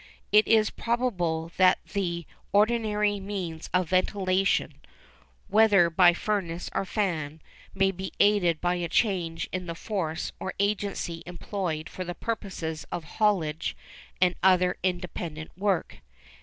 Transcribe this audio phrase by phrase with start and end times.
[0.31, 8.59] It is probable that the ordinary means of ventilation—whether by furnace or fan—may be aided
[8.59, 13.77] by a change in the force or agency employed for the purposes of haulage
[14.19, 15.97] and other independent work.